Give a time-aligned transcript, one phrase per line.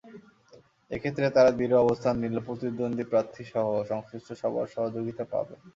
[0.91, 5.55] এ ক্ষেত্রে তারা দৃঢ় অবস্থান নিলে প্রতিদ্বন্দ্বী প্রার্থীসহ সংশ্লিষ্ট সবার সহযোগিতা পাবে।